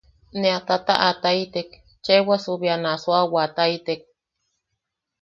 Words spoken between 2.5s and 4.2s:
bea ne a suawaʼataitek.